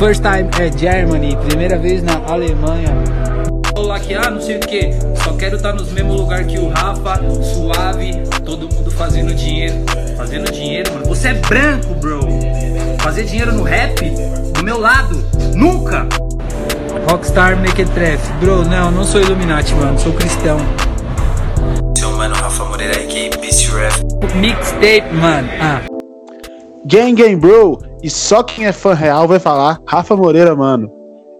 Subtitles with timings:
[0.00, 2.88] First time at Germany, primeira vez na Alemanha.
[3.76, 4.92] Lá que, ah, não sei o que,
[5.22, 9.74] só quero estar nos mesmos lugar que o Rafa, suave, todo mundo fazendo dinheiro.
[10.16, 11.04] Fazendo dinheiro, mano.
[11.04, 12.20] Você é branco, bro.
[13.00, 14.00] Fazer dinheiro no rap,
[14.54, 15.22] do meu lado,
[15.54, 16.06] nunca.
[17.06, 18.20] Rockstar Make It Trap.
[18.40, 20.56] Bro, não, não sou Illuminati, mano, sou cristão.
[21.98, 24.02] Seu mano Rafa Moreira aqui, Beast Rap.
[24.34, 25.50] Mixtape, mano.
[25.60, 25.89] Ah.
[26.84, 30.90] Gang Gang Bro, e só quem é fã real vai falar Rafa Moreira, mano.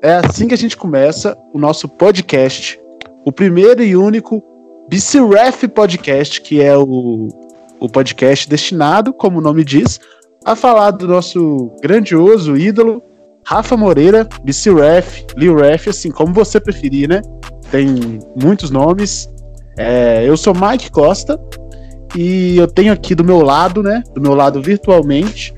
[0.02, 2.78] É assim que a gente começa o nosso podcast,
[3.24, 4.42] o primeiro e único
[4.88, 7.28] BCREF Podcast, que é o,
[7.78, 10.00] o podcast destinado, como o nome diz,
[10.44, 13.02] a falar do nosso grandioso ídolo,
[13.44, 17.20] Rafa Moreira, BCREF, Lil Ref, assim, como você preferir, né?
[17.70, 19.28] Tem muitos nomes.
[19.78, 21.40] É, eu sou Mike Costa,
[22.14, 24.02] e eu tenho aqui do meu lado, né?
[24.14, 25.54] Do meu lado virtualmente,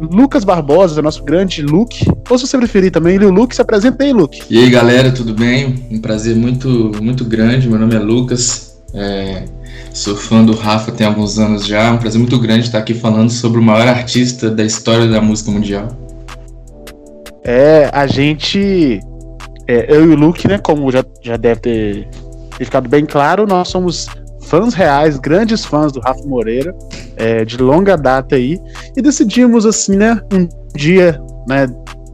[0.00, 2.04] Lucas Barbosa, nosso grande Luke.
[2.28, 4.42] Ou se você preferir também, ele, o Luke, se apresenta aí, Luke.
[4.50, 5.86] E aí, galera, tudo bem?
[5.90, 7.68] Um prazer muito, muito grande.
[7.68, 8.82] Meu nome é Lucas.
[8.94, 9.44] É,
[9.92, 11.92] sou fã do Rafa tem alguns anos já.
[11.92, 15.50] Um prazer muito grande estar aqui falando sobre o maior artista da história da música
[15.50, 15.88] mundial.
[17.44, 19.00] É, a gente.
[19.68, 20.58] É, eu e o Luke, né?
[20.58, 22.08] Como já, já deve ter,
[22.58, 24.08] ter ficado bem claro, nós somos
[24.52, 26.76] fãs reais, grandes fãs do Rafa Moreira,
[27.16, 28.60] é, de longa data aí,
[28.94, 31.66] e decidimos assim, né, um dia, né,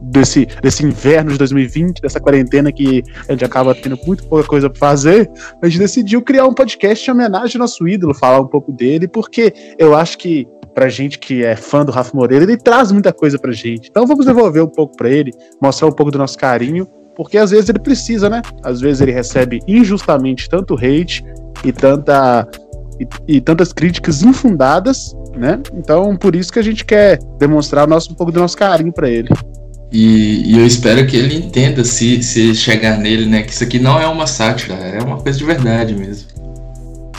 [0.03, 4.69] desse, desse inverno de 2020, dessa quarentena que a gente acaba tendo muito pouca coisa
[4.69, 5.29] para fazer,
[5.61, 9.05] a gente decidiu criar um podcast em homenagem ao nosso ídolo, falar um pouco dele,
[9.05, 13.11] porque eu acho que pra gente que é fã do Rafa Moreira, ele traz muita
[13.11, 13.89] coisa pra gente.
[13.89, 15.31] Então vamos devolver um pouco para ele,
[15.61, 16.87] mostrar um pouco do nosso carinho,
[17.19, 18.41] porque às vezes ele precisa, né?
[18.63, 21.21] Às vezes ele recebe injustamente tanto hate
[21.65, 22.47] e tanta
[22.97, 25.59] e, e, tantas críticas infundadas, né?
[25.73, 29.09] Então, por isso que a gente quer demonstrar nosso, um pouco do nosso carinho para
[29.09, 29.27] ele.
[29.91, 33.43] E, e, eu espero que ele entenda, se, se chegar nele, né?
[33.43, 36.25] Que isso aqui não é uma sátira, é uma coisa de verdade mesmo.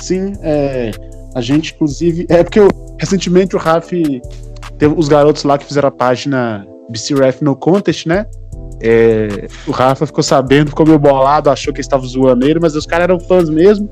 [0.00, 0.92] Sim, é,
[1.34, 2.24] a gente, inclusive.
[2.30, 2.68] É porque eu,
[2.98, 3.92] recentemente o Raf.
[4.78, 8.24] Teve os garotos lá que fizeram a página BCRF No Contest, né?
[8.80, 12.86] É, o Rafa ficou sabendo, ficou meio bolado, achou que estava zoando ele, mas os
[12.86, 13.90] caras eram fãs mesmo.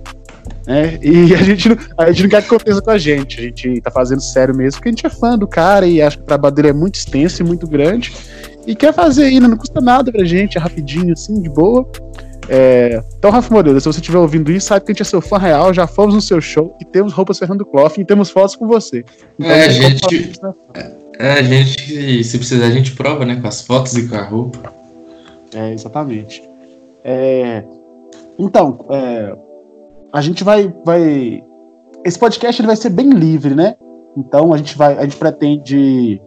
[0.67, 0.99] Né?
[1.03, 3.41] E a gente, não, a gente não quer que aconteça com a gente.
[3.41, 6.17] A gente tá fazendo sério mesmo, porque a gente é fã do cara e acha
[6.17, 8.15] que o trabalho dele é muito extenso e muito grande.
[8.67, 11.91] E quer fazer ainda, não custa nada pra gente, é rapidinho, assim, de boa.
[12.49, 13.03] É...
[13.19, 15.39] Então, Rafa Moreira, se você estiver ouvindo isso, sabe que a gente é seu fã
[15.39, 18.67] real, já fomos no seu show e temos roupas Fernando Clough e temos fotos com
[18.67, 19.05] você.
[19.39, 20.33] Então, é, a gente.
[21.19, 23.37] É, a gente, se precisar, a gente prova, né?
[23.37, 24.78] Com as fotos e com a roupa.
[25.55, 26.49] É, exatamente.
[27.05, 27.65] É...
[28.39, 29.37] Então, é,
[30.13, 31.43] a gente vai, vai.
[32.05, 33.77] Esse podcast ele vai ser bem livre, né?
[34.17, 36.21] Então a gente vai, a gente pretende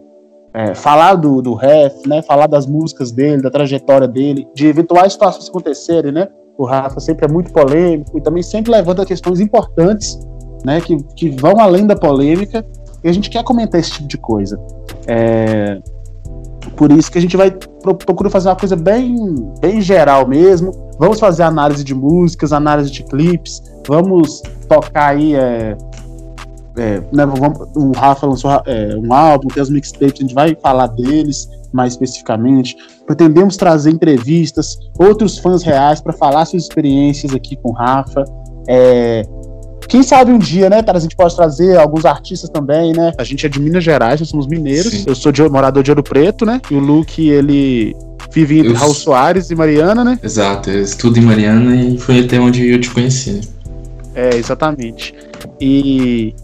[0.54, 2.22] é, falar do, do ref, né?
[2.22, 6.28] Falar das músicas dele, da trajetória dele, de eventuais situações acontecerem, né?
[6.58, 10.18] O Rafa sempre é muito polêmico e também sempre levanta questões importantes,
[10.64, 10.80] né?
[10.80, 12.64] Que, que vão além da polêmica
[13.02, 14.60] e a gente quer comentar esse tipo de coisa.
[15.06, 15.80] É,
[16.82, 19.14] por isso que a gente vai procurar fazer uma coisa bem,
[19.60, 20.72] bem geral mesmo.
[20.98, 25.32] Vamos fazer análise de músicas, análise de clipes, vamos tocar aí.
[25.36, 25.76] É,
[26.76, 30.56] é, né, vamos, o Rafa lançou é, um álbum, tem os mixtapes, a gente vai
[30.60, 32.76] falar deles mais especificamente.
[33.06, 38.24] Pretendemos trazer entrevistas, outros fãs reais para falar suas experiências aqui com o Rafa.
[38.66, 39.22] É,
[39.92, 43.12] quem sabe um dia, né, a gente pode trazer alguns artistas também, né?
[43.18, 44.90] A gente é de Minas Gerais, nós somos mineiros.
[44.90, 45.04] Sim.
[45.06, 46.62] Eu sou de, morador de Ouro Preto, né?
[46.70, 47.94] E o Luke, ele
[48.32, 48.74] vive entre eu...
[48.74, 50.18] Raul Soares e Mariana, né?
[50.22, 53.32] Exato, eu estudo em Mariana e foi até onde eu te conheci.
[53.32, 53.40] Né?
[54.14, 55.14] É, exatamente.
[55.60, 56.34] E,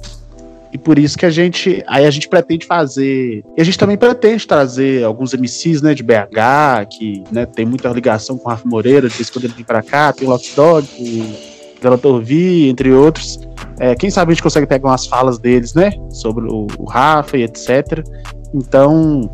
[0.71, 1.83] e por isso que a gente.
[1.87, 3.43] Aí a gente pretende fazer.
[3.57, 7.89] E a gente também pretende trazer alguns MCs, né, de BH, que né, tem muita
[7.89, 10.55] ligação com o Rafa Moreira, de vez quando ele vem pra cá, tem o Lock
[10.55, 11.48] Dog, o
[11.81, 13.41] Delator V, entre outros.
[13.79, 15.93] É, quem sabe a gente consegue pegar umas falas deles, né?
[16.11, 18.05] Sobre o, o Rafa e etc.
[18.55, 19.31] Então.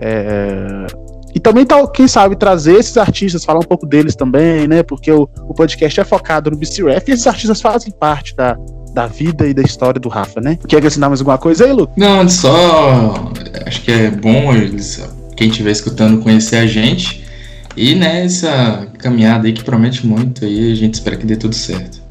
[0.00, 0.86] É,
[1.34, 4.82] e também, tá, quem sabe, trazer esses artistas, falar um pouco deles também, né?
[4.82, 8.56] Porque o, o podcast é focado no BC Rap e esses artistas fazem parte da,
[8.94, 10.58] da vida e da história do Rafa, né?
[10.66, 11.88] Quer acrescentar mais alguma coisa aí, Lu?
[11.96, 13.30] Não, só
[13.66, 15.06] acho que é bom eles,
[15.36, 17.27] quem estiver escutando conhecer a gente
[17.78, 21.54] e né, essa caminhada aí que promete muito aí, a gente espera que dê tudo
[21.54, 22.02] certo.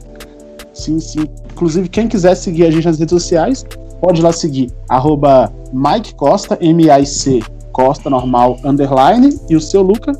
[0.73, 1.25] Sim, sim.
[1.51, 3.65] Inclusive, quem quiser seguir a gente nas redes sociais,
[3.99, 7.41] pode lá seguir arroba Mike Costa, M-I-C
[7.71, 10.11] Costa normal underline e o seu Luca?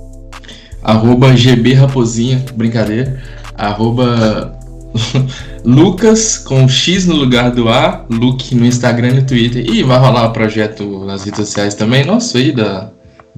[0.83, 3.21] Arroba GB Raposinha, brincadeira.
[3.55, 4.57] Arroba
[5.63, 9.65] Lucas com X no lugar do A, Luke no Instagram e no Twitter.
[9.65, 12.91] E vai rolar o projeto nas redes sociais também, nosso aí, da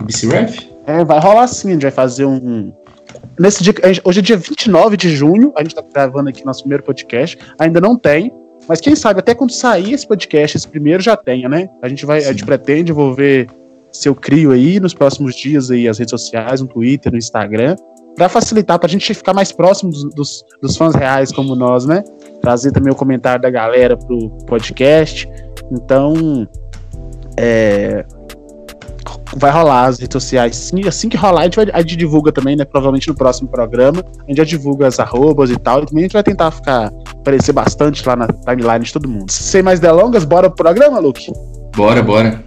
[0.03, 0.68] BC Ref?
[0.89, 2.73] É, vai rolar sim, a gente vai fazer um.
[3.39, 6.61] Nesse dia, gente, hoje é dia 29 de junho, a gente tá gravando aqui nosso
[6.61, 7.37] primeiro podcast.
[7.59, 8.33] Ainda não tem,
[8.67, 11.69] mas quem sabe até quando sair esse podcast, esse primeiro já tenha, né?
[11.83, 12.29] A gente vai, sim.
[12.29, 13.47] a gente pretende envolver
[13.91, 17.75] seu crio aí nos próximos dias aí, as redes sociais, no Twitter, no Instagram,
[18.15, 21.85] para facilitar, para a gente ficar mais próximo dos, dos, dos, fãs reais como nós,
[21.85, 22.03] né?
[22.41, 25.29] Trazer também o comentário da galera pro podcast.
[25.71, 26.47] Então,
[27.37, 28.03] é,
[29.35, 30.55] vai rolar as redes sociais.
[30.55, 32.65] Sim, assim que rolar, a gente, vai, a gente divulga também, né?
[32.65, 34.03] Provavelmente no próximo programa.
[34.25, 35.83] A gente já divulga as arrobas e tal.
[35.83, 39.31] E também a gente vai tentar ficar aparecer bastante lá na timeline de todo mundo.
[39.31, 41.31] Sem mais delongas, bora pro programa, Luke?
[41.75, 42.43] Bora, bora.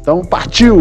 [0.00, 0.80] Então, partiu!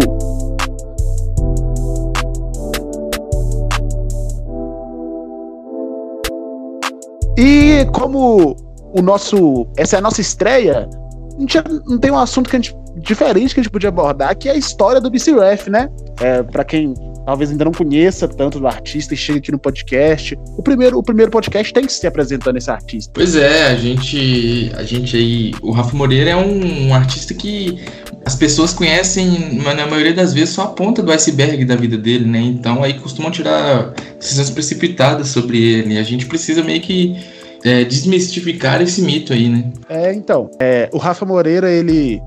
[7.37, 8.55] E como
[8.93, 9.67] o nosso.
[9.75, 10.87] Essa é a nossa estreia,
[11.35, 14.37] a gente não tem um assunto que a gente, diferente que a gente podia abordar,
[14.37, 15.89] que é a história do BC Ref, né?
[16.21, 16.93] É, para quem
[17.25, 20.37] talvez ainda não conheça tanto do artista e chega aqui no podcast.
[20.57, 23.11] O primeiro, o primeiro podcast tem que se apresentando esse artista.
[23.13, 27.79] Pois é, a gente, a gente aí, o Rafa Moreira é um, um artista que
[28.25, 31.97] as pessoas conhecem, mas na maioria das vezes só a ponta do iceberg da vida
[31.97, 32.39] dele, né?
[32.39, 35.97] Então aí costumam tirar decisões precipitadas sobre ele.
[35.97, 37.17] A gente precisa meio que
[37.63, 39.65] é, desmistificar esse mito aí, né?
[39.89, 42.21] É, então, é, o Rafa Moreira, ele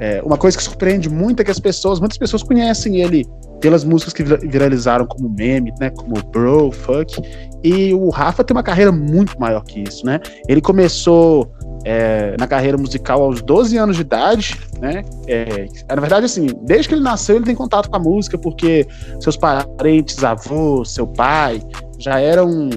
[0.00, 3.26] é, uma coisa que surpreende muito é que as pessoas, muitas pessoas conhecem ele
[3.60, 7.20] pelas músicas que viralizaram como meme, né, como Bro, Fuck,
[7.64, 10.20] e o Rafa tem uma carreira muito maior que isso, né?
[10.48, 11.50] Ele começou
[11.84, 15.02] é, na carreira musical aos 12 anos de idade, né?
[15.26, 18.86] É, na verdade, assim, desde que ele nasceu, ele tem contato com a música, porque
[19.20, 21.60] seus parentes, avô, seu pai,
[21.98, 22.70] já eram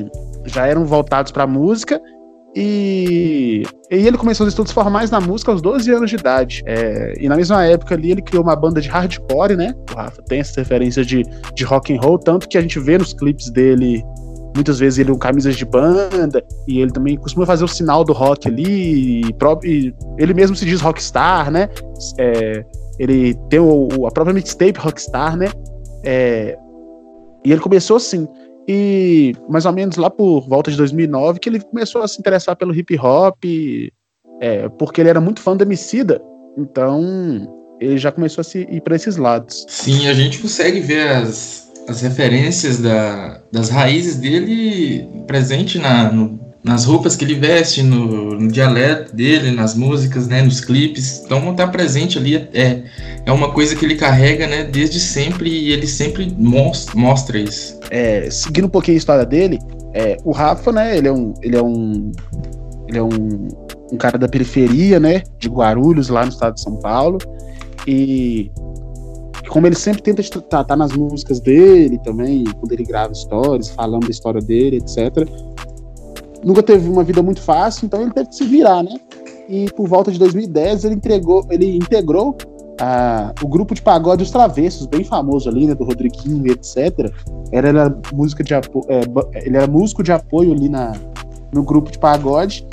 [0.43, 2.01] já eram voltados para a música
[2.55, 6.61] e, e ele começou os estudos formais na música aos 12 anos de idade.
[6.65, 9.73] É, e na mesma época ali ele criou uma banda de hardcore, né?
[9.91, 12.97] O Rafa tem essa referência de, de rock and roll, tanto que a gente vê
[12.97, 14.03] nos clipes dele
[14.53, 18.13] muitas vezes ele com camisas de banda e ele também costuma fazer o sinal do
[18.13, 19.27] rock ali.
[19.27, 21.69] E, próprio, ele mesmo se diz rockstar, né?
[22.17, 22.65] É,
[22.99, 25.47] ele tem o, a própria mixtape rockstar, né?
[26.03, 26.57] É,
[27.45, 28.27] e ele começou assim.
[28.67, 32.55] E mais ou menos lá por volta de 2009 que ele começou a se interessar
[32.55, 33.43] pelo hip hop,
[34.39, 36.21] é, porque ele era muito fã do Emicida.
[36.57, 37.47] Então
[37.79, 39.65] ele já começou a se ir para esses lados.
[39.67, 46.39] Sim, a gente consegue ver as, as referências da, das raízes dele presente na, no,
[46.63, 51.23] nas roupas que ele veste, no, no, dialeto dele, nas músicas, né, nos clipes.
[51.25, 52.83] Então tá presente ali é,
[53.25, 57.79] é uma coisa que ele carrega, né, desde sempre e ele sempre mostra, mostra isso.
[57.89, 59.59] É, seguindo um pouquinho a história dele,
[59.93, 62.11] é, o Rafa, né, ele é um ele é um
[62.87, 63.47] ele é um,
[63.91, 67.17] um cara da periferia, né, de Guarulhos, lá no estado de São Paulo.
[67.87, 68.51] E
[69.49, 74.11] como ele sempre tenta tratar nas músicas dele também, quando ele grava histórias, falando da
[74.11, 75.27] história dele, etc
[76.43, 78.95] nunca teve uma vida muito fácil, então ele teve que se virar, né?
[79.47, 82.35] E por volta de 2010 ele entregou, ele integrou
[82.79, 87.11] a, o grupo de pagode Os Travessos, bem famoso ali, né, do Rodriguinho e etc.
[87.51, 88.59] Era, era música de é,
[89.43, 90.93] ele era músico de apoio ali na,
[91.53, 92.65] no grupo de pagode.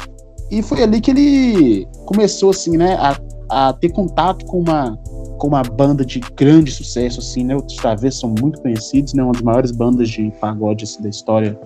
[0.50, 3.18] E foi ali que ele começou assim, né, a,
[3.50, 4.98] a ter contato com uma
[5.38, 7.54] com uma banda de grande sucesso assim, né?
[7.54, 11.56] Os Travessos são muito conhecidos, né, uma das maiores bandas de pagode assim, da história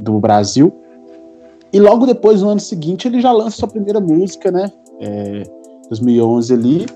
[0.00, 0.72] do Brasil.
[1.72, 4.70] E logo depois, no ano seguinte, ele já lança sua primeira música, né?
[5.00, 5.42] É,
[5.88, 6.86] 2011 ali.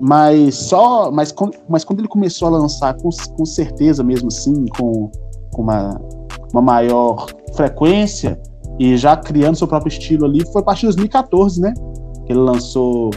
[0.00, 1.34] Mas só, mas,
[1.68, 5.10] mas quando ele começou a lançar com, com certeza mesmo assim, com,
[5.52, 6.00] com uma,
[6.52, 8.40] uma maior frequência
[8.78, 11.74] e já criando seu próprio estilo ali, foi a partir de 2014, né?
[12.24, 13.10] Que ele lançou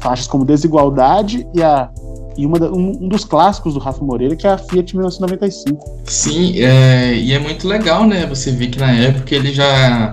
[0.00, 1.90] faixas como Desigualdade e a
[2.36, 6.02] e uma, um, um, dos clássicos do Rafa Moreira, que é a Fiat 1995.
[6.04, 8.26] Sim, é, e é muito legal, né?
[8.26, 10.12] Você vê que na época ele já,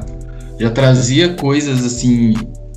[0.59, 2.33] já trazia coisas assim,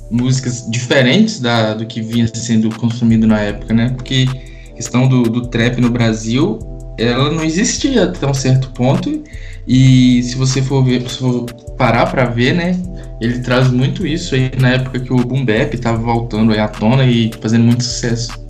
[0.09, 3.89] músicas diferentes da, do que vinha sendo consumido na época, né?
[3.95, 4.27] Porque
[4.71, 6.59] a questão do, do trap no Brasil,
[6.97, 9.23] ela não existia até um certo ponto.
[9.67, 11.45] E se você for, ver, se for
[11.77, 12.77] parar para ver, né?
[13.21, 16.67] Ele traz muito isso aí na época que o Boom Bap tava voltando aí à
[16.67, 18.42] tona e fazendo muito sucesso.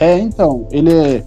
[0.00, 1.24] É, então, ele é.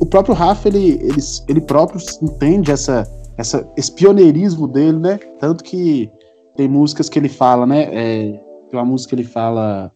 [0.00, 5.18] O próprio Rafa, ele, ele, ele próprio entende essa, essa, esse pioneirismo dele, né?
[5.38, 6.10] Tanto que
[6.56, 7.82] tem músicas que ele fala, né?
[7.92, 8.32] É,
[8.70, 9.92] tem uma música que ele fala.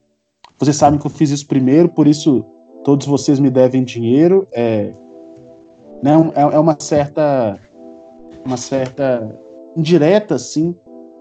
[0.58, 2.44] Vocês sabem que eu fiz isso primeiro, por isso
[2.84, 4.46] todos vocês me devem dinheiro.
[4.52, 4.92] É,
[6.02, 7.58] né, é, é uma certa.
[8.44, 9.30] Uma certa
[9.76, 10.74] indireta, assim,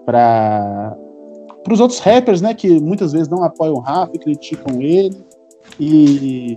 [0.06, 0.96] para
[1.70, 2.54] os outros rappers, né?
[2.54, 5.29] Que muitas vezes não apoiam o Rafa criticam ele.
[5.78, 6.56] E,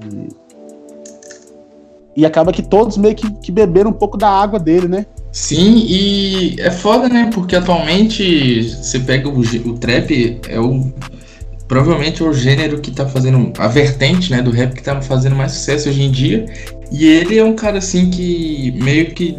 [2.16, 5.06] E acaba que todos meio que, que beberam um pouco da água dele, né?
[5.32, 7.30] Sim, e é foda, né?
[7.34, 10.94] Porque atualmente você pega o, o trap, é o.
[11.68, 13.52] Provavelmente é o gênero que tá fazendo.
[13.58, 16.46] A vertente né, do rap que tá fazendo mais sucesso hoje em dia.
[16.92, 19.36] E ele é um cara assim que meio que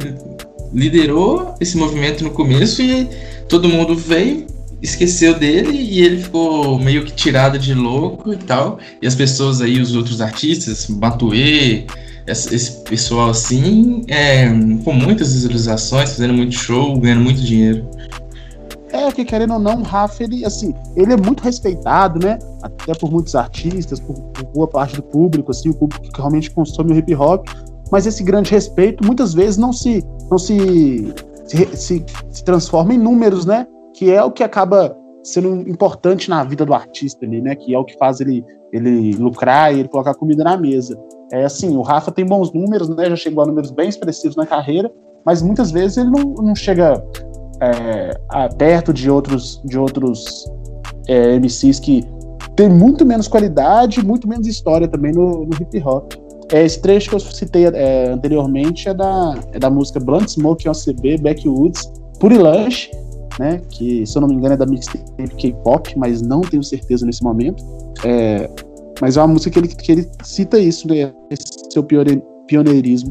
[0.73, 3.09] liderou esse movimento no começo e
[3.49, 4.47] todo mundo veio,
[4.85, 8.79] esqueceu dele e ele ficou meio que tirado de louco e tal.
[9.01, 11.87] E as pessoas aí, os outros artistas, Matuê,
[12.27, 14.47] esse pessoal assim, é,
[14.85, 17.89] com muitas visualizações, fazendo muito show, ganhando muito dinheiro.
[18.93, 22.39] É, que querendo ou não, o Rafa, ele, assim, ele é muito respeitado, né?
[22.63, 26.51] Até por muitos artistas, por, por boa parte do público, assim, o público que realmente
[26.51, 27.49] consome o hip hop.
[27.91, 31.13] Mas esse grande respeito muitas vezes não se, não se,
[31.47, 33.67] se, se, se transforma em números, né?
[33.95, 37.55] Que é o que acaba sendo importante na vida do artista ali, né?
[37.55, 40.99] Que é o que faz ele, ele lucrar e ele colocar comida na mesa.
[41.33, 43.09] É assim, o Rafa tem bons números, né?
[43.09, 44.93] Já chegou a números bem expressivos na carreira,
[45.25, 47.03] mas muitas vezes ele não, não chega
[47.61, 50.25] é, a, perto de outros, de outros
[51.09, 52.05] é, MCs que
[52.55, 56.13] tem muito menos qualidade, muito menos história também no, no hip hop.
[56.53, 60.69] É, esse trecho que eu citei é, anteriormente é da, é da música Blunt Smoke
[60.69, 62.91] OCB, Backwoods, Purilanche,
[63.39, 63.59] né?
[63.71, 67.23] Que, se eu não me engano, é da mixtape K-pop, mas não tenho certeza nesse
[67.23, 67.63] momento.
[68.05, 68.49] É,
[69.01, 71.13] mas é uma música que ele, que ele cita isso, né?
[71.31, 73.11] Esse seu pioneirismo.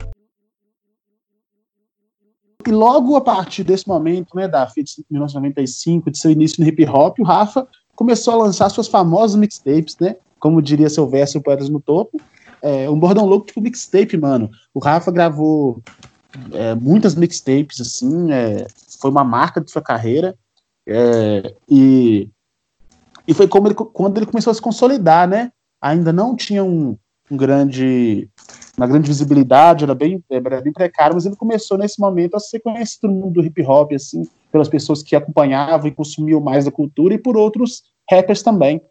[2.66, 6.70] E logo a partir desse momento, né, da FIT de 1995, de seu início no
[6.70, 10.16] hip hop, o Rafa começou a lançar suas famosas mixtapes, né?
[10.40, 12.20] Como diria seu verso Poetas no Topo.
[12.62, 14.50] É, um bordão louco tipo mixtape, mano.
[14.74, 15.82] O Rafa gravou
[16.54, 18.68] é, muitas mixtapes, assim, é,
[19.00, 20.36] foi uma marca de sua carreira.
[20.88, 22.30] É, e,
[23.28, 25.52] e foi como ele, quando ele começou a se consolidar, né?
[25.82, 26.98] Ainda não tinha um,
[27.30, 28.30] um grande
[28.76, 32.60] uma grande visibilidade, era bem, era bem precário, mas ele começou nesse momento a ser
[32.60, 36.72] conhecido no mundo do hip hop, assim, pelas pessoas que acompanhavam e consumiam mais da
[36.72, 38.82] cultura e por outros rappers também.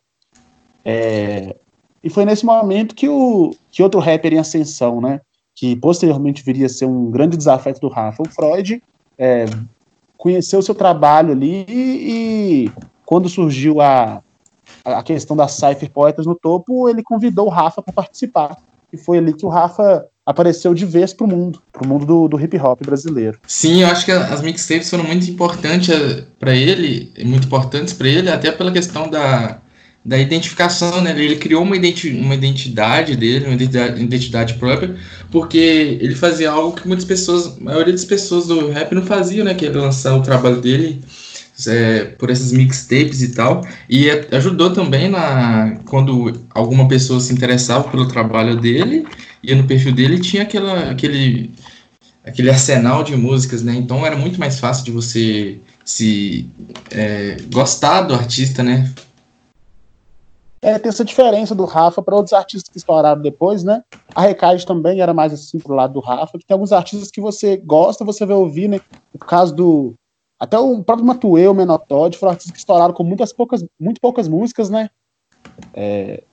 [0.85, 1.57] É,
[2.03, 5.21] e foi nesse momento que, o, que outro rapper em ascensão, né,
[5.55, 8.83] que posteriormente viria a ser um grande desafeto do Rafa, o Freud,
[9.19, 9.45] é,
[10.17, 12.73] conheceu o seu trabalho ali e, e
[13.05, 14.23] quando surgiu a,
[14.85, 18.57] a questão das Cypher Poetas no topo, ele convidou o Rafa para participar
[18.93, 22.41] e foi ali que o Rafa apareceu de vez pro mundo, pro mundo do, do
[22.41, 23.39] hip hop brasileiro.
[23.47, 28.09] Sim, eu acho que as mixtapes foram muito importantes eh, para ele, muito importantes para
[28.09, 29.59] ele, até pela questão da,
[30.05, 31.11] da identificação, né?
[31.11, 34.97] Ele criou uma, identi uma identidade dele, uma identidade, identidade, própria,
[35.31, 39.45] porque ele fazia algo que muitas pessoas, a maioria das pessoas do rap não faziam,
[39.45, 39.55] né?
[39.55, 41.01] Que era lançar o trabalho dele
[41.67, 43.65] é, por esses mixtapes e tal.
[43.89, 49.07] E ajudou também na quando alguma pessoa se interessava pelo trabalho dele,
[49.43, 51.53] ia no perfil dele tinha aquela, aquele,
[52.25, 53.75] aquele arsenal de músicas, né?
[53.77, 56.47] Então era muito mais fácil de você se
[56.91, 58.91] é, gostar do artista, né?
[60.63, 63.83] É, tem essa diferença do Rafa para outros artistas que estouraram depois, né?
[64.15, 67.21] A Recade também era mais assim pro lado do Rafa, que tem alguns artistas que
[67.21, 68.81] você gosta, você vai ouvir, né?
[69.13, 69.95] O caso do
[70.39, 74.71] até o próprio Matuê, o foram artistas que estouraram com muitas poucas, muito poucas músicas,
[74.71, 74.91] né?
[75.73, 76.25] É,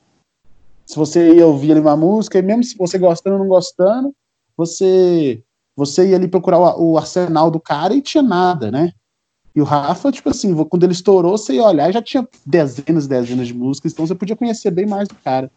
[0.84, 4.12] se você ia ouvir ali uma música, e mesmo se você gostando ou não gostando,
[4.58, 5.44] você,
[5.76, 8.94] você ia ali procurar o, o, arsenal do cara e tinha nada, né?
[9.56, 13.10] E o Rafa, tipo assim, quando ele estourou, você ia olhar já tinha dezenas e
[13.10, 15.52] dezenas de músicas, então você podia conhecer bem mais do cara.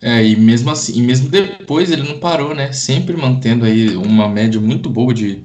[0.00, 2.72] É, e mesmo assim, e mesmo depois ele não parou, né?
[2.72, 5.44] Sempre mantendo aí uma média muito boa de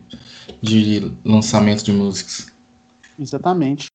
[0.62, 2.51] de lançamento de músicas.
[3.20, 3.88] Exatamente.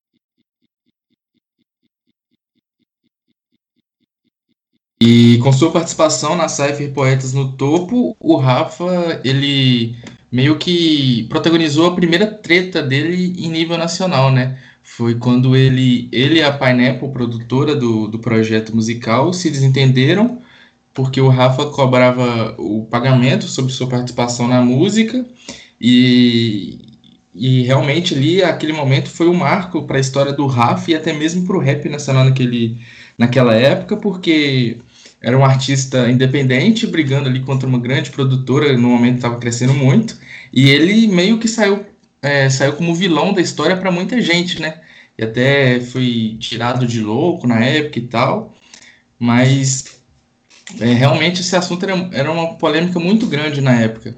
[5.02, 9.96] E com sua participação na Cypher Poetas no Topo, o Rafa, ele
[10.30, 14.58] meio que protagonizou a primeira treta dele em nível nacional, né?
[14.82, 20.40] Foi quando ele, ele e a Pineapple, produtora do, do projeto musical, se desentenderam,
[20.94, 25.26] porque o Rafa cobrava o pagamento sobre sua participação na música,
[25.80, 26.78] e,
[27.34, 31.12] e realmente ali, aquele momento foi um marco para a história do Rafa e até
[31.12, 32.76] mesmo para o rap nacional naquele,
[33.16, 34.78] naquela época, porque
[35.20, 40.18] era um artista independente brigando ali contra uma grande produtora, no momento estava crescendo muito,
[40.52, 41.84] e ele meio que saiu,
[42.22, 44.80] é, saiu como vilão da história para muita gente, né?
[45.18, 48.54] E até foi tirado de louco na época e tal,
[49.18, 50.02] mas
[50.80, 54.16] é, realmente esse assunto era, era uma polêmica muito grande na época.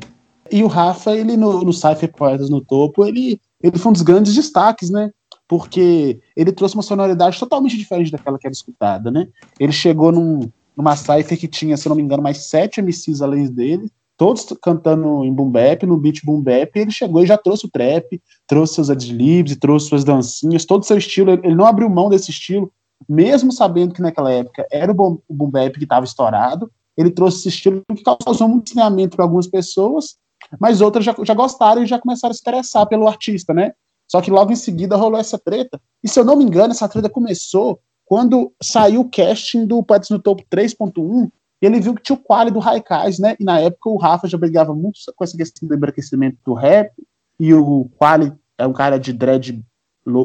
[0.51, 4.03] E o Rafa, ele no, no Cypher Poetas no topo, ele, ele foi um dos
[4.03, 5.11] grandes destaques, né?
[5.49, 9.27] Porque ele trouxe uma sonoridade totalmente diferente daquela que era escutada, né?
[9.59, 10.41] Ele chegou num,
[10.77, 15.25] numa cypher que tinha, se não me engano, mais sete MCs além dele, todos cantando
[15.25, 18.75] em boom bap, no beat boom bap, ele chegou e já trouxe o trap, trouxe
[18.75, 22.73] seus adlibs, trouxe suas dancinhas, todo o seu estilo, ele não abriu mão desse estilo,
[23.09, 27.49] mesmo sabendo que naquela época era o boom, bap que estava estourado, ele trouxe esse
[27.49, 30.17] estilo que causou muito estranhamento para algumas pessoas,
[30.61, 33.73] mas outras já, já gostaram e já começaram a se interessar pelo artista, né?
[34.07, 35.81] Só que logo em seguida rolou essa treta.
[36.05, 37.81] E se eu não me engano, essa treta começou
[38.13, 42.51] quando saiu o casting do Poetas no Topo 3.1, ele viu que tinha o quali
[42.51, 43.35] do Raikais, né?
[43.41, 46.93] E na época o Rafa já brigava muito com essa questão do embranquecimento do rap,
[47.41, 49.65] e o quali é um cara de dread,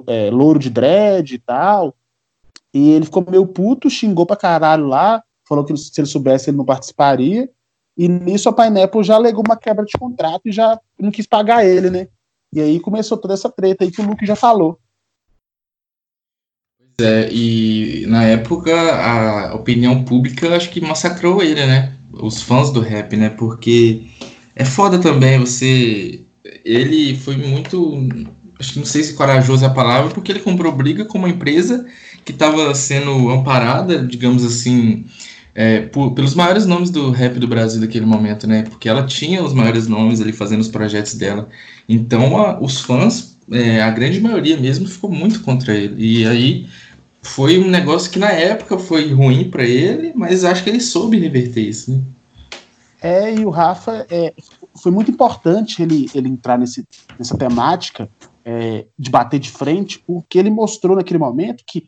[0.06, 1.96] é, louro de dread e tal.
[2.74, 6.58] E ele ficou meio puto, xingou pra caralho lá, falou que se ele soubesse ele
[6.58, 7.50] não participaria.
[7.98, 11.66] E nisso a Pineapple já alegou uma quebra de contrato e já não quis pagar
[11.66, 12.10] ele, né?
[12.52, 14.78] E aí começou toda essa treta aí que o Luke já falou.
[17.00, 21.94] É, e na época a opinião pública acho que massacrou ele, né?
[22.12, 23.30] Os fãs do rap, né?
[23.30, 24.08] Porque
[24.56, 26.22] é foda também você.
[26.66, 28.10] Ele foi muito.
[28.60, 31.30] Acho que não sei se corajoso é a palavra, porque ele comprou briga com uma
[31.30, 31.86] empresa
[32.26, 35.06] que estava sendo amparada, digamos assim,
[35.54, 38.64] é, por, pelos maiores nomes do rap do Brasil naquele momento, né?
[38.64, 41.48] Porque ela tinha os maiores nomes ali fazendo os projetos dela.
[41.88, 46.04] Então a, os fãs, é, a grande maioria mesmo, ficou muito contra ele.
[46.04, 46.68] E aí
[47.28, 51.20] foi um negócio que na época foi ruim para ele, mas acho que ele soube
[51.20, 52.02] reverter isso, né?
[53.02, 54.34] É, e o Rafa é,
[54.82, 56.84] foi muito importante ele, ele entrar nesse,
[57.18, 58.10] nessa temática
[58.44, 61.86] é, de bater de frente, porque ele mostrou naquele momento que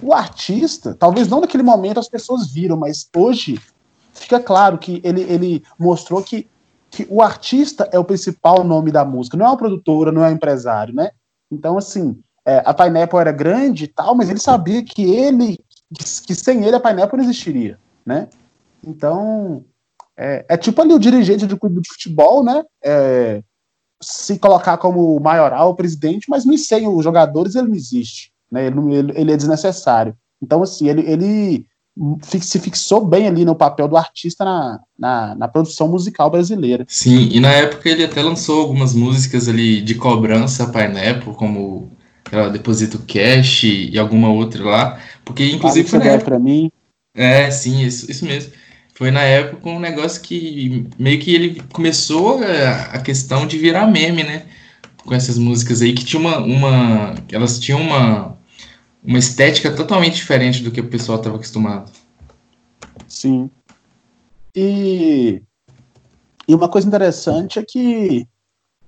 [0.00, 3.58] o artista, talvez não naquele momento as pessoas viram, mas hoje
[4.12, 6.48] fica claro que ele, ele mostrou que,
[6.90, 10.28] que o artista é o principal nome da música, não é uma produtora, não é
[10.28, 11.10] um empresário, né?
[11.50, 15.58] Então, assim, é, a Pineapple era grande e tal, mas ele sabia que ele,
[15.92, 18.28] que sem ele a Pineapple não existiria, né?
[18.86, 19.64] Então,
[20.16, 22.62] é, é tipo ali o dirigente do clube de futebol, né?
[22.84, 23.42] É,
[24.00, 28.30] se colocar como maioral, presidente, mas nem sem os jogadores ele não existe.
[28.50, 28.66] Né?
[28.66, 30.14] Ele, ele, ele é desnecessário.
[30.40, 31.66] Então, assim, ele, ele
[32.20, 36.84] se fixou bem ali no papel do artista na, na, na, produção musical brasileira.
[36.86, 41.95] Sim, e na época ele até lançou algumas músicas ali de cobrança Pineapple, como
[42.30, 46.24] ela Deposito Cash e alguma outra lá, porque inclusive foi na época...
[46.24, 46.70] pra mim.
[47.14, 48.52] É, sim, isso, isso mesmo.
[48.94, 53.86] Foi na época um negócio que meio que ele começou a, a questão de virar
[53.86, 54.46] meme, né?
[55.04, 58.36] Com essas músicas aí, que tinha uma, uma elas tinham uma
[59.06, 61.92] uma estética totalmente diferente do que o pessoal estava acostumado.
[63.06, 63.48] Sim.
[64.54, 65.40] E,
[66.48, 68.26] e uma coisa interessante é que,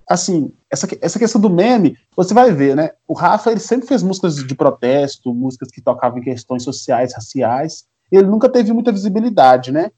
[0.08, 2.90] assim, essa, essa questão do meme, você vai ver, né?
[3.06, 7.86] O Rafa, ele sempre fez músicas de protesto, músicas que tocavam em questões sociais, raciais.
[8.10, 9.90] Ele nunca teve muita visibilidade, né?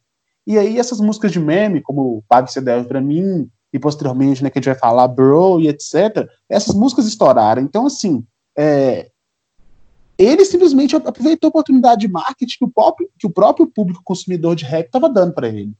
[0.46, 4.50] E aí essas músicas de meme, como Pague Se Deve Pra Mim, e posteriormente, né,
[4.50, 7.62] que a gente vai falar Bro e etc., essas músicas estouraram.
[7.62, 8.24] Então, assim,
[8.58, 9.10] é,
[10.18, 14.56] ele simplesmente aproveitou a oportunidade de marketing que o próprio, que o próprio público consumidor
[14.56, 15.72] de rap estava dando para ele.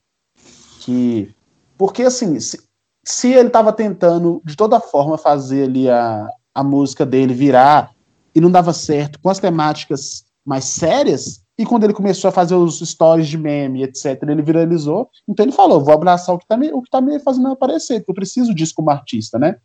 [0.79, 1.33] Que,
[1.77, 2.59] porque, assim, se,
[3.03, 7.91] se ele estava tentando, de toda forma, fazer ali a, a música dele virar
[8.33, 12.55] e não dava certo com as temáticas mais sérias, e quando ele começou a fazer
[12.55, 15.09] os stories de meme, etc., ele viralizou.
[15.27, 17.99] Então ele falou: vou abraçar o que está me, o que tá me fazendo aparecer,
[17.99, 19.57] porque eu preciso disso como artista, né?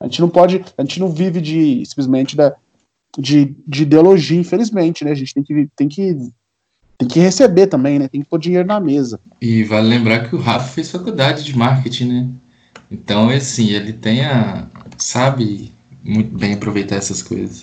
[0.00, 2.54] A gente não pode, a gente não vive de simplesmente da,
[3.16, 5.12] de, de ideologia, infelizmente, né?
[5.12, 6.18] A gente tem que, tem que
[6.98, 8.08] tem que receber também, né?
[8.08, 9.20] Tem que pôr dinheiro na mesa.
[9.40, 12.30] E vale lembrar que o Rafa fez faculdade de marketing, né?
[12.90, 14.66] Então, assim, ele tem a.
[14.98, 17.62] sabe muito bem aproveitar essas coisas.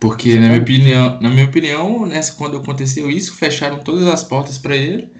[0.00, 4.58] Porque, na minha opinião, na minha opinião nessa, quando aconteceu isso, fecharam todas as portas
[4.58, 5.10] para ele,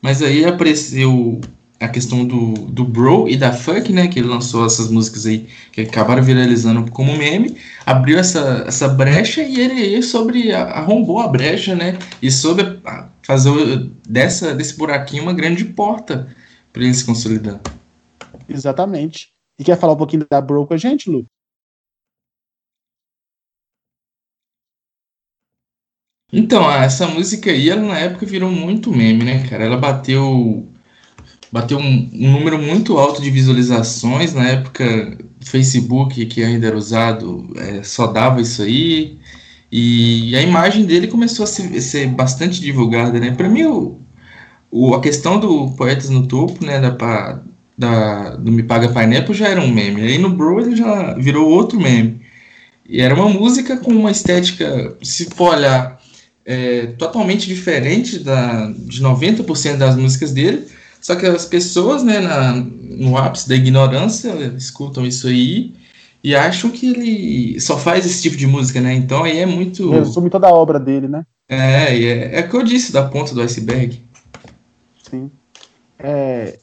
[0.00, 1.40] mas aí apareceu
[1.78, 4.06] a questão do, do Bro e da Funk, né?
[4.06, 9.42] Que ele lançou essas músicas aí que acabaram viralizando como meme, abriu essa, essa brecha
[9.42, 11.98] e ele sobre arrombou a brecha, né?
[12.20, 12.80] E soube
[13.22, 16.28] fazer dessa, desse buraquinho uma grande porta
[16.72, 17.60] para ele se consolidar.
[18.48, 19.32] Exatamente.
[19.58, 21.26] E quer falar um pouquinho da Bro com a gente, Lu?
[26.32, 29.64] Então, essa música aí, ela na época virou muito meme, né, cara?
[29.64, 30.72] Ela bateu
[31.52, 37.52] bateu um, um, número muito alto de visualizações na época Facebook que ainda era usado
[37.56, 39.18] é, só dava isso aí
[39.70, 44.00] e a imagem dele começou a ser, ser bastante divulgada né para mim o,
[44.70, 47.42] o, a questão do poetas no topo né da,
[47.82, 51.48] da do me paga Pineapple já era um meme aí no Bro ele já virou
[51.50, 52.20] outro meme
[52.88, 56.00] e era uma música com uma estética se for olhar
[56.44, 60.66] é, totalmente diferente da, de 90% das músicas dele,
[61.00, 65.74] só que as pessoas, né, na, no ápice da ignorância, escutam isso aí
[66.22, 68.94] e acham que ele só faz esse tipo de música, né?
[68.94, 69.90] Então aí é muito.
[69.90, 71.24] Resume toda a obra dele, né?
[71.48, 74.00] É, é, é o que eu disse da ponta do iceberg.
[75.02, 75.30] Sim.
[75.98, 76.58] É,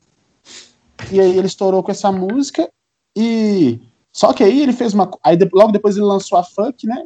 [1.12, 2.70] e aí ele estourou com essa música
[3.18, 3.80] e
[4.12, 7.06] só que aí ele fez uma aí logo depois ele lançou a Funk, né?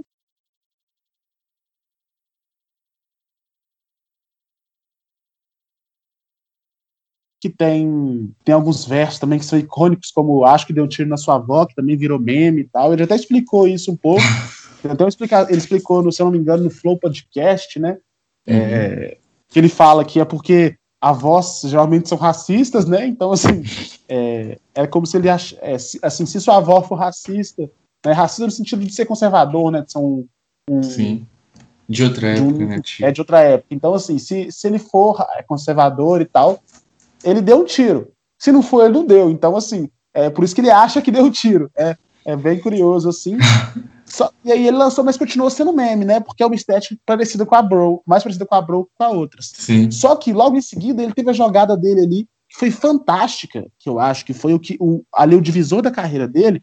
[7.42, 11.10] Que tem tem alguns versos também que são icônicos, como Acho que deu um tiro
[11.10, 12.94] na sua avó, que também virou meme e tal.
[12.94, 14.22] Ele até explicou isso um pouco.
[14.86, 15.08] Então
[15.48, 17.98] ele explicou, no, se eu não me engano, no Flow Podcast, né?
[18.46, 18.54] Uhum.
[18.54, 23.06] É, que ele fala que é porque avós geralmente são racistas, né?
[23.06, 23.62] Então, assim,
[24.08, 27.70] é, é como se ele ach, é, assim, se sua avó for racista,
[28.06, 28.14] né?
[28.14, 29.82] Racista no sentido de ser conservador, né?
[29.82, 30.26] De ser um,
[30.70, 31.28] um Sim.
[31.90, 32.82] De outra época, de um, né?
[33.02, 33.68] É de outra época.
[33.70, 36.64] Então, assim, se, se ele for conservador e tal,
[37.22, 38.10] ele deu um tiro.
[38.40, 39.30] Se não for, ele não deu.
[39.30, 41.70] Então, assim, é por isso que ele acha que deu um tiro.
[41.76, 43.38] É, é bem curioso, assim.
[44.14, 46.20] Só, e aí ele lançou, mas continuou sendo meme, né?
[46.20, 49.04] Porque é uma estética parecida com a Bro, mais parecida com a Bro que com
[49.04, 49.52] a outras.
[49.56, 49.90] Sim.
[49.90, 53.90] Só que logo em seguida ele teve a jogada dele ali, que foi fantástica, que
[53.90, 56.62] eu acho que foi o que o, ali o divisor da carreira dele,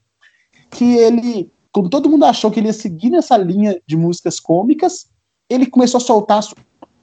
[0.71, 5.07] que ele, como todo mundo achou que ele ia seguir nessa linha de músicas cômicas,
[5.49, 6.45] ele começou a soltar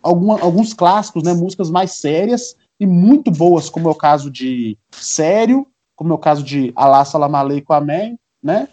[0.02, 1.34] alguma, alguns clássicos, né?
[1.34, 6.20] Músicas mais sérias e muito boas, como é o caso de Sério, como é o
[6.20, 8.70] caso de Alá Salam Aleikum Amém, né?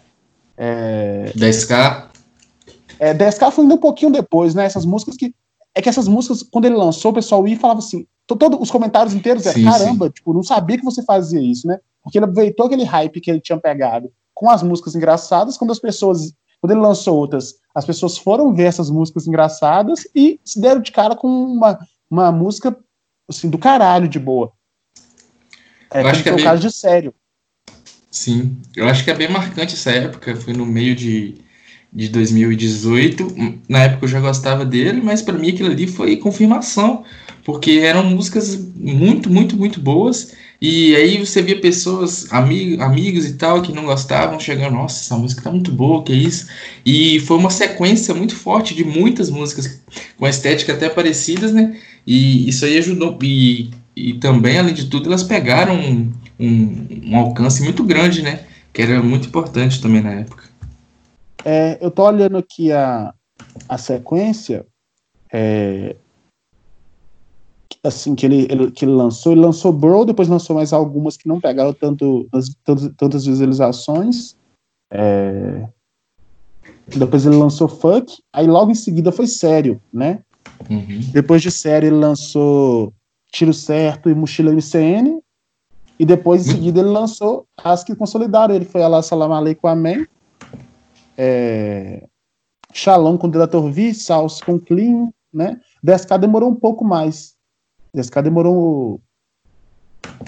[0.57, 1.31] É...
[1.35, 2.05] 10K?
[2.99, 4.65] É, 10K foi ainda um pouquinho depois, né?
[4.65, 5.33] Essas músicas que.
[5.73, 8.05] É que essas músicas, quando ele lançou, o pessoal ia e falava assim.
[8.25, 10.11] Todos os comentários inteiros eram, caramba, sim.
[10.13, 11.77] tipo, não sabia que você fazia isso, né?
[12.01, 15.79] Porque ele aproveitou aquele hype que ele tinha pegado com as músicas engraçadas, quando as
[15.79, 16.33] pessoas.
[16.61, 20.91] Quando ele lançou outras, as pessoas foram ver essas músicas engraçadas e se deram de
[20.91, 21.77] cara com uma,
[22.09, 22.75] uma música
[23.29, 24.51] assim, do caralho de boa.
[25.91, 27.13] É, Eu acho que é o caso de sério.
[28.15, 31.35] Sim, eu acho que é bem marcante essa época, foi no meio de,
[31.91, 33.27] de 2018.
[33.67, 37.03] Na época eu já gostava dele, mas para mim aquilo ali foi confirmação,
[37.43, 40.33] porque eram músicas muito, muito, muito boas.
[40.61, 45.17] E aí você via pessoas, amig amigos e tal, que não gostavam, chegando, nossa, essa
[45.17, 46.47] música tá muito boa, que isso?
[46.85, 49.81] E foi uma sequência muito forte de muitas músicas
[50.17, 51.77] com estética até parecidas, né?
[52.07, 53.19] E isso aí ajudou.
[53.21, 58.45] E, e também, além de tudo, elas pegaram um, um alcance muito grande, né?
[58.73, 60.49] Que era muito importante também na época.
[61.43, 63.13] É, eu tô olhando aqui a,
[63.69, 64.65] a sequência,
[65.31, 65.95] é,
[67.83, 69.31] assim, que ele, ele, que ele lançou.
[69.31, 72.27] Ele lançou Bro, depois lançou mais algumas que não pegaram tanto,
[72.65, 74.35] tantas, tantas visualizações.
[74.91, 75.67] É,
[76.87, 80.21] depois ele lançou Fuck, aí logo em seguida foi Sério, né?
[80.69, 81.01] Uhum.
[81.11, 82.93] Depois de Sério ele lançou
[83.31, 85.19] Tiro Certo e Mochila MCN,
[85.97, 88.53] e depois, em seguida, ele lançou as que consolidaram.
[88.53, 90.05] Ele foi Allah Salam Aleikum Amém,
[91.17, 92.05] é,
[92.73, 95.59] Shalom com Delator V, Salsa com Clean, né?
[95.85, 97.35] 10K demorou um pouco mais.
[97.95, 98.99] 10K demorou.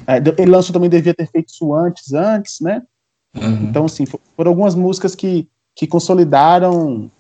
[0.08, 2.82] É, ele lançou também, devia ter feito isso antes, antes, né?
[3.36, 3.64] Uhum.
[3.66, 7.12] Então, assim, foram algumas músicas que, que consolidaram,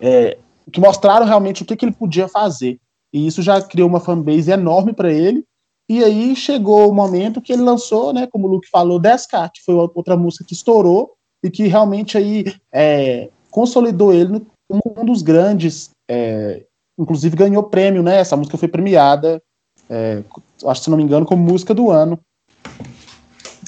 [0.00, 0.38] é,
[0.72, 2.80] que mostraram realmente o que, que ele podia fazer.
[3.12, 5.44] E isso já criou uma fanbase enorme para ele.
[5.88, 9.62] E aí chegou o momento que ele lançou, né, como o Luke falou, 10K, que
[9.62, 11.12] foi outra música que estourou
[11.44, 16.64] e que realmente aí é, consolidou ele como um dos grandes, é,
[16.98, 18.16] inclusive ganhou prêmio, né?
[18.18, 19.42] Essa música foi premiada,
[19.90, 20.22] é,
[20.66, 22.18] acho que se não me engano, como música do ano.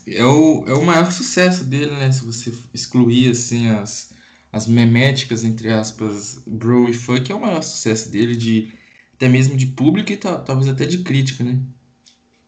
[0.06, 2.10] É o, é o maior sucesso dele, né?
[2.10, 4.14] Se você excluir assim as,
[4.50, 8.72] as meméticas, entre aspas, Bro e Funk, é o maior sucesso dele, de
[9.12, 11.60] até mesmo de público e talvez até de crítica, né?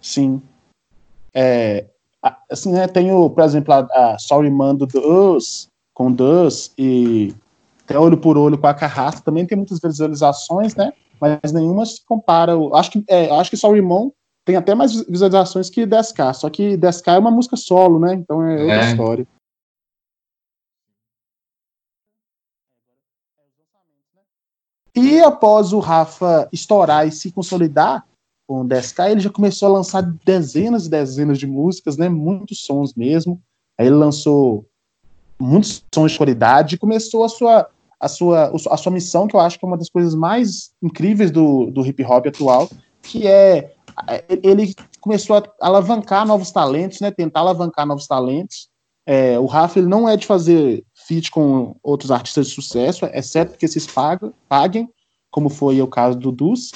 [0.08, 0.40] Sim.
[1.34, 1.84] É,
[2.50, 3.80] assim, né, tenho, por exemplo, a,
[4.14, 7.34] a Sorry Mando Us, com Dus, e
[7.84, 10.94] até Olho por Olho com a Carrasca, também tem muitas visualizações, né?
[11.20, 12.54] Mas nenhuma se compara.
[12.72, 14.10] Acho que, é, acho que Sorry Mon
[14.46, 18.14] tem até mais visualizações que 10K, só que 10K é uma música solo, né?
[18.14, 18.90] Então é outra é.
[18.90, 19.28] história.
[24.96, 28.08] E após o Rafa estourar e se consolidar,
[28.48, 32.08] com o 10K, ele já começou a lançar dezenas e dezenas de músicas, né?
[32.08, 33.38] Muitos sons mesmo.
[33.78, 34.64] Aí ele lançou
[35.38, 37.68] muitos sons de qualidade e começou a sua,
[38.00, 41.30] a sua, a sua missão, que eu acho que é uma das coisas mais incríveis
[41.30, 42.70] do, do hip hop atual,
[43.02, 43.74] que é
[44.42, 47.10] ele começou a alavancar novos talentos, né?
[47.10, 48.68] Tentar alavancar novos talentos.
[49.04, 53.58] É, o Rafa ele não é de fazer feat com outros artistas de sucesso, exceto
[53.58, 54.88] que esses pagam, paguem,
[55.30, 56.70] como foi o caso do Dus.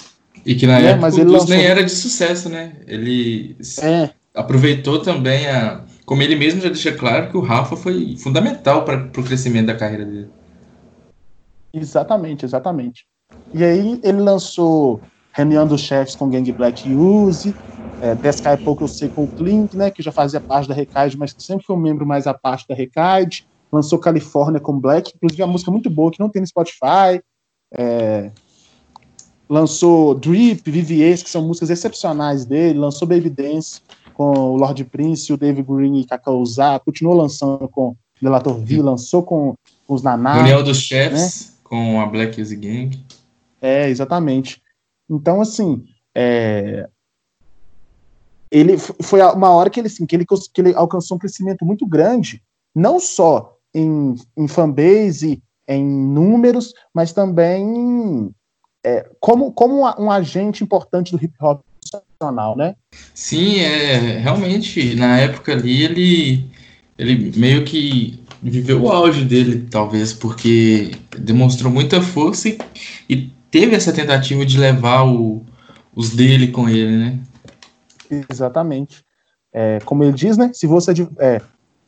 [0.44, 2.76] E que na né, época mas o Dus lançou- nem era de sucesso, né?
[2.86, 5.84] Ele É, aproveitou também a.
[6.04, 9.76] Como ele mesmo já deixa claro que o Rafa foi fundamental para o crescimento da
[9.76, 10.30] carreira dele.
[11.74, 13.04] exatamente, exatamente.
[13.52, 17.56] E aí ele lançou Reunião dos Chefs com Gang Black e Uzi,
[18.00, 21.16] é, Deskai Pouco Eu Sei com o Clint, né, que já fazia parte da Recaide,
[21.16, 23.44] mas que sempre foi um membro mais à parte da Recaide.
[23.72, 27.22] Lançou Califórnia com Black, inclusive é uma música muito boa que não tem no Spotify.
[27.74, 28.30] É,
[29.52, 32.78] lançou Drip, VVS, que são músicas excepcionais dele.
[32.78, 33.82] Lançou Baby Dance
[34.14, 36.78] com o Lord Prince, o Dave Green e Kakauzá.
[36.78, 39.54] Continuou lançando com Delator V, lançou com,
[39.86, 40.36] com os Naná.
[40.36, 42.98] Reunião dos Chefs com a Black Easy Gang.
[43.60, 44.62] É, exatamente.
[45.08, 45.84] Então, assim,
[46.14, 46.88] é,
[48.50, 51.86] ele foi uma hora que ele, assim, que ele, que ele alcançou um crescimento muito
[51.86, 52.42] grande,
[52.74, 58.34] não só em, em fanbase, em números, mas também
[58.84, 61.60] é, como, como um, agente importante do hip hop
[62.20, 62.74] nacional, né?
[63.14, 66.50] Sim, é realmente na época ali ele
[66.98, 72.58] ele meio que viveu o auge dele, talvez, porque demonstrou muita força e,
[73.08, 75.44] e teve essa tentativa de levar o-
[75.94, 77.20] os dele com ele, né?
[78.30, 79.04] Exatamente.
[79.52, 80.50] É, como ele diz, né?
[80.52, 81.40] Se você é de, é,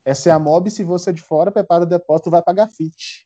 [0.04, 3.23] essa é a mob, se você é de fora, prepara o depósito, vai pagar fit.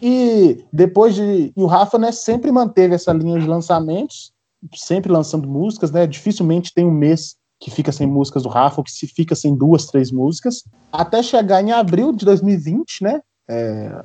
[0.00, 1.52] E depois de.
[1.56, 4.32] E o Rafa, né, sempre manteve essa linha de lançamentos,
[4.74, 6.06] sempre lançando músicas, né?
[6.06, 9.54] Dificilmente tem um mês que fica sem músicas do Rafa, ou que se fica sem
[9.54, 13.20] duas, três músicas, até chegar em abril de 2020, né?
[13.48, 14.04] É,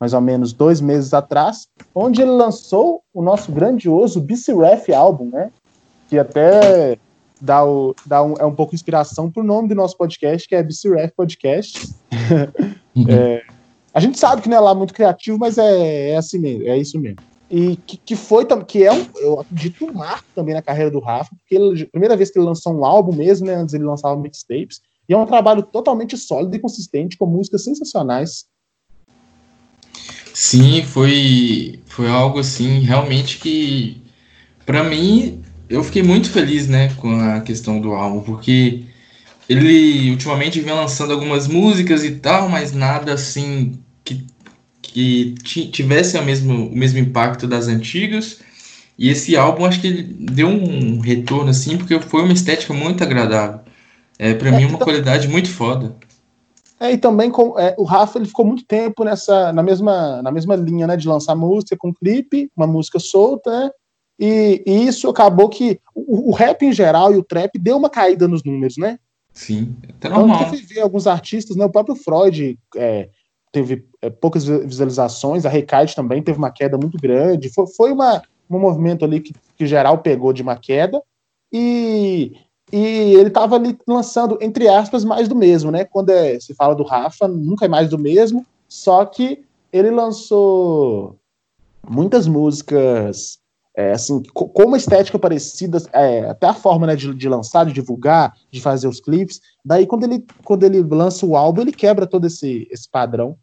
[0.00, 5.30] mais ou menos dois meses atrás, onde ele lançou o nosso grandioso BC Ref álbum,
[5.30, 5.50] né?
[6.08, 6.98] Que até
[7.40, 10.62] dá, o, dá um, é um pouco inspiração pro nome do nosso podcast, que é
[10.62, 11.94] BC Ref Podcast.
[13.10, 13.44] É,
[13.96, 16.76] a gente sabe que não é lá muito criativo, mas é, é assim mesmo, é
[16.76, 17.16] isso mesmo.
[17.50, 21.00] E que, que foi que é um, eu acredito, um marco também na carreira do
[21.00, 23.54] Rafa, porque ele, primeira vez que ele lançou um álbum mesmo, né?
[23.54, 28.44] Antes ele lançava mixtapes, e é um trabalho totalmente sólido e consistente, com músicas sensacionais.
[30.34, 34.02] Sim, foi foi algo assim realmente que
[34.66, 38.84] pra mim eu fiquei muito feliz, né, com a questão do álbum, porque
[39.48, 43.78] ele ultimamente vem lançando algumas músicas e tal, mas nada assim
[44.96, 48.38] que que ti- tivesse a mesmo, o mesmo impacto das antigas.
[48.98, 53.60] E esse álbum acho que deu um retorno assim, porque foi uma estética muito agradável.
[54.18, 55.94] É, para É, mim uma então- qualidade muito foda.
[56.80, 60.30] É, e também com, é, o Rafa ele ficou muito tempo nessa na mesma, na
[60.30, 63.70] mesma linha, né, de lançar música com clipe, uma música solta, né?
[64.18, 67.90] E, e isso acabou que o, o rap em geral e o trap deu uma
[67.90, 68.98] caída nos números, né?
[69.34, 70.42] Sim, até Então, normal.
[70.44, 71.66] eu fui ver alguns artistas, né?
[71.66, 73.10] O próprio Freud é,
[73.56, 77.48] teve é, poucas vi- visualizações, a Recaide também teve uma queda muito grande.
[77.48, 81.02] Foi, foi uma, um movimento ali que, que geral pegou de uma queda.
[81.50, 82.34] E,
[82.70, 85.86] e ele estava ali lançando, entre aspas, mais do mesmo, né?
[85.86, 88.44] Quando é- se fala do Rafa, nunca é mais do mesmo.
[88.68, 89.42] Só que
[89.72, 91.16] ele lançou
[91.88, 93.38] muitas músicas
[93.74, 97.64] é, assim, co- com uma estética parecida, é, até a forma né, de, de lançar,
[97.64, 99.40] de divulgar, de fazer os clipes.
[99.64, 103.36] Daí, quando ele, quando ele lança o álbum, ele quebra todo esse, esse padrão.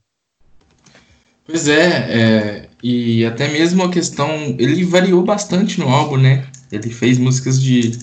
[1.46, 6.48] Pois é, é, e até mesmo a questão, ele variou bastante no álbum, né?
[6.72, 8.00] Ele fez músicas de,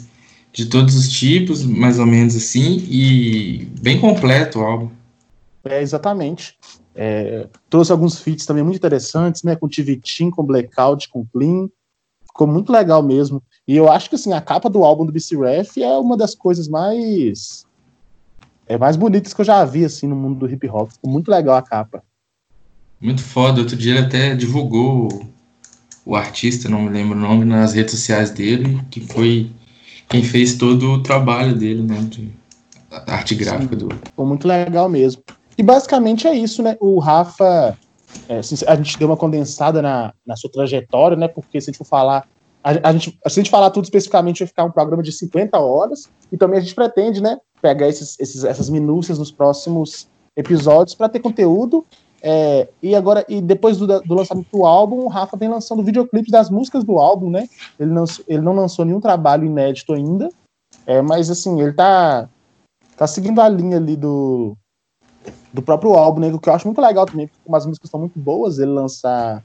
[0.53, 4.91] de todos os tipos, mais ou menos assim, e bem completo o álbum.
[5.65, 6.57] É, exatamente.
[6.95, 9.57] É, trouxe alguns feats também muito interessantes, né?
[9.57, 11.69] Com Tivitin, com Blackout, com Clean.
[12.27, 13.43] Ficou muito legal mesmo.
[13.67, 16.35] E eu acho que assim, a capa do álbum do BC Ref é uma das
[16.35, 17.67] coisas mais.
[18.67, 20.91] É, mais bonitas que eu já vi assim, no mundo do hip hop.
[20.91, 22.03] Ficou muito legal a capa.
[23.01, 23.61] Muito foda.
[23.61, 25.09] Outro dia ele até divulgou
[26.05, 29.51] o, artista, não me lembro o nome, nas redes sociais dele, que foi
[30.09, 31.99] quem fez todo o trabalho dele, né?
[32.01, 32.31] De
[33.07, 33.89] arte gráfica do.
[34.05, 35.23] Ficou muito legal mesmo.
[35.57, 36.77] E basicamente é isso, né?
[36.81, 37.79] O Rafa,
[38.29, 41.29] é, a gente deu uma condensada na, na sua trajetória, né?
[41.29, 42.29] Porque se a gente for falar.
[42.63, 45.59] A, a gente, se a gente falar tudo especificamente, vai ficar um programa de 50
[45.59, 46.11] horas.
[46.31, 47.39] E também a gente pretende, né?
[47.63, 51.87] Pegar esses, esses, essas minúcias nos próximos episódios para ter conteúdo.
[52.23, 56.31] É, e agora, e depois do, do lançamento do álbum, o Rafa vem lançando videoclipes
[56.31, 57.47] das músicas do álbum, né?
[57.79, 60.29] Ele não, ele não lançou nenhum trabalho inédito ainda.
[60.87, 62.29] É, mas assim, ele tá,
[62.97, 64.57] tá seguindo a linha ali do,
[65.53, 66.33] do próprio álbum, né?
[66.33, 68.71] O que eu acho muito legal também, porque como as músicas estão muito boas, ele
[68.71, 69.43] lançar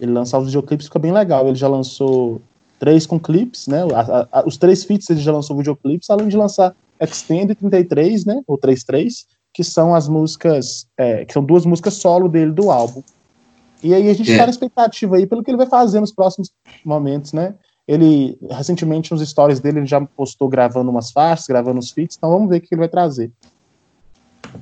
[0.00, 1.46] ele lançar os videoclipes fica bem legal.
[1.46, 2.42] Ele já lançou
[2.80, 3.82] três com clipes, né?
[3.94, 8.42] A- a- os três feats ele já lançou videoclipes, além de lançar Extend 33, né?
[8.46, 13.02] Ou 33, que são as músicas, é, que são duas músicas solo dele do álbum.
[13.82, 14.46] E aí a gente está é.
[14.46, 16.50] na expectativa aí pelo que ele vai fazer nos próximos
[16.84, 17.54] momentos, né?
[17.86, 22.30] Ele, recentemente, nos stories dele, ele já postou gravando umas faixas, gravando os feats, então
[22.30, 23.30] vamos ver o que ele vai trazer.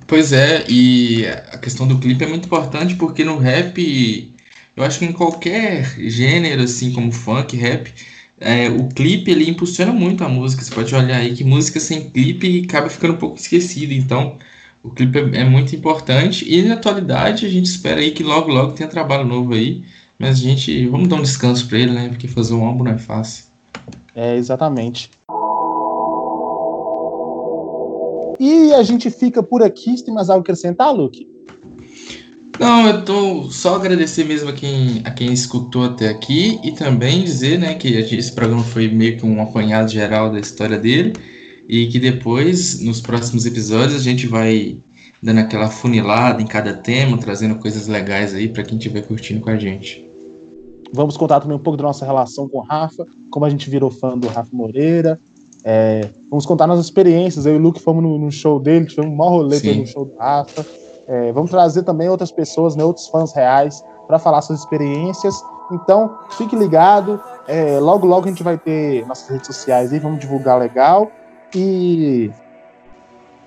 [0.07, 4.33] Pois é, e a questão do clipe é muito importante porque no rap,
[4.75, 7.93] eu acho que em qualquer gênero, assim como funk, rap,
[8.39, 10.63] é, o clipe ele impulsiona muito a música.
[10.63, 13.93] Você pode olhar aí que música sem clipe acaba ficando um pouco esquecida.
[13.93, 14.39] Então,
[14.83, 16.45] o clipe é, é, muito importante.
[16.51, 19.83] E na atualidade, a gente espera aí que logo, logo tenha trabalho novo aí.
[20.17, 22.09] Mas a gente, vamos dar um descanso para ele, né?
[22.09, 23.45] Porque fazer um álbum não é fácil.
[24.15, 25.09] É, exatamente.
[28.39, 29.97] E a gente fica por aqui.
[29.97, 31.29] Se tem mais algo a acrescentar, Luke?
[32.59, 37.23] Não, eu tô só agradecer mesmo a quem, a quem escutou até aqui e também
[37.23, 41.13] dizer, né, que esse programa foi meio que um apanhado geral da história dele
[41.67, 44.81] e que depois, nos próximos episódios, a gente vai
[45.21, 49.49] dando aquela funilada em cada tema, trazendo coisas legais aí para quem estiver curtindo com
[49.49, 50.09] a gente.
[50.93, 53.89] Vamos contar também um pouco da nossa relação com o Rafa, como a gente virou
[53.89, 55.19] fã do Rafa Moreira.
[55.63, 57.45] É, vamos contar nossas experiências.
[57.45, 60.05] Eu e o Luke fomos no, no show dele, tivemos um maior rolê no show
[60.05, 60.65] do Rafa.
[61.07, 65.35] É, vamos trazer também outras pessoas, né, outros fãs reais, para falar suas experiências.
[65.71, 67.21] Então, fique ligado.
[67.47, 71.09] É, logo, logo a gente vai ter nossas redes sociais aí, vamos divulgar legal.
[71.53, 72.31] E,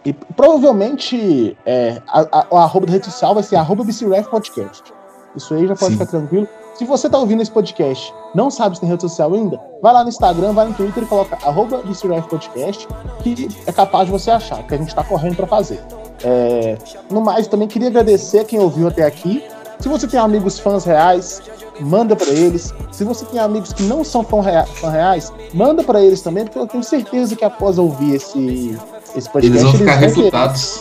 [0.04, 3.84] e provavelmente é, a, a, o arroba da rede social vai ser arroba
[4.30, 4.92] Podcast.
[5.36, 5.98] Isso aí já pode Sim.
[5.98, 6.48] ficar tranquilo.
[6.74, 10.02] Se você está ouvindo esse podcast, não sabe se tem rede social ainda, vai lá
[10.02, 11.80] no Instagram, vai no Twitter e coloca arroba
[12.28, 12.88] Podcast,
[13.22, 15.80] que é capaz de você achar, que a gente está correndo para fazer.
[16.24, 16.76] É,
[17.08, 19.44] no mais, também queria agradecer quem ouviu até aqui.
[19.84, 21.42] Se você tem amigos fãs reais,
[21.78, 22.72] manda para eles.
[22.90, 26.44] Se você tem amigos que não são fã, rea fã reais, manda para eles também,
[26.44, 28.78] porque eu tenho certeza que após ouvir esse,
[29.14, 29.44] esse podcast.
[29.44, 30.80] Eles vão ficar eles refutados.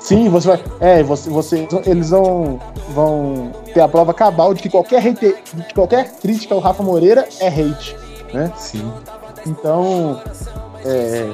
[0.00, 0.64] Sim, você vai.
[0.80, 2.58] É, você, você, eles vão,
[2.94, 7.28] vão ter a prova cabal de que qualquer, hate, de qualquer crítica ao Rafa Moreira
[7.40, 7.94] é hate.
[8.32, 8.50] Né?
[8.56, 8.90] Sim.
[9.46, 10.18] Então,
[10.86, 11.30] é,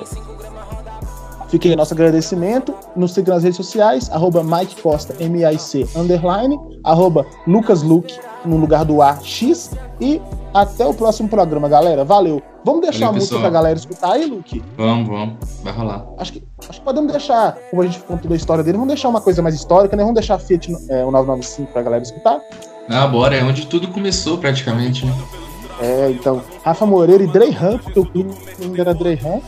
[1.49, 2.75] fique aí nosso agradecimento.
[2.95, 8.85] Nos siga nas redes sociais, arroba Mike Costa, M-I-C, underline, arroba Lucas Luke, no lugar
[8.85, 9.71] do A, X.
[10.01, 10.21] E
[10.53, 12.05] até o próximo programa, galera.
[12.05, 12.43] Valeu.
[12.65, 13.41] Vamos deixar Valeu, a música pessoal.
[13.43, 14.63] pra galera escutar aí, Luke?
[14.77, 15.37] Vamos, vamos.
[15.63, 16.05] Vai rolar.
[16.19, 19.09] Acho que, acho que podemos deixar, como a gente contou a história dele, vamos deixar
[19.09, 20.03] uma coisa mais histórica, né?
[20.03, 22.41] Vamos deixar Fiat é, o 995 pra galera escutar.
[22.89, 23.37] Ah, bora.
[23.37, 25.13] É onde tudo começou, praticamente, né?
[25.81, 29.41] É, então, Rafa Moreira e Drey Han, porque o clube ainda era Drey Han.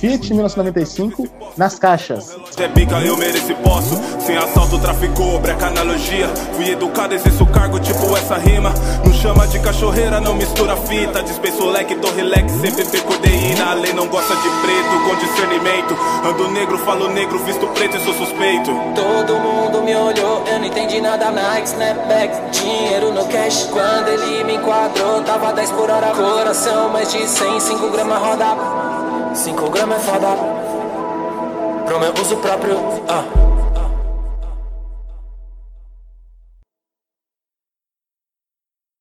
[0.00, 2.34] Fiat 1995 nas caixas.
[2.56, 4.00] É pica, eu mereço e posso.
[4.18, 6.26] Sem assalto, tráfico, breca analogia.
[6.56, 8.72] Fui educado, exerço cargo, tipo essa rima.
[9.04, 11.22] Não chama de cachorreira, não mistura fita.
[11.22, 13.72] Dispenso leque, tô relax, CPP codeína.
[13.72, 15.94] A lei não gosta de preto, com discernimento.
[16.24, 18.70] Ando negro, falo negro, visto preto e sou suspeito.
[18.94, 21.72] Todo mundo me olhou, eu não entendi nada mais.
[21.72, 23.68] Snapback, dinheiro no cash.
[23.70, 26.06] Quando ele me enquadrou, tava 10 por hora.
[26.12, 28.99] Coração mais de 100, 5 gramas roda.
[29.34, 30.28] 5 gramas é foda
[31.86, 32.76] Pro meu uso próprio,
[33.08, 33.49] ah